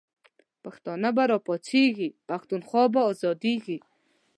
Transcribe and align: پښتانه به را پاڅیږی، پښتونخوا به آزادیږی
پښتانه 0.63 1.09
به 1.15 1.23
را 1.31 1.37
پاڅیږی، 1.45 2.09
پښتونخوا 2.29 2.83
به 2.93 2.99
آزادیږی 3.11 3.77